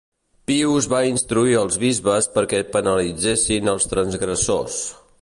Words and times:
Pius 0.51 0.87
va 0.93 1.01
instruir 1.09 1.53
els 1.59 1.77
bisbes 1.85 2.31
perquè 2.39 2.65
penalitzessin 2.79 3.75
els 3.75 3.91
transgressors. 3.93 4.85